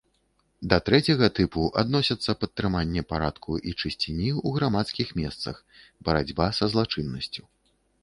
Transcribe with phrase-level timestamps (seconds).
[0.71, 5.65] Да трэцяга тыпу адносіцца падтрыманне парадку і чысціні ў грамадскіх месцах,
[6.11, 7.43] барацьба са злачыннасцю.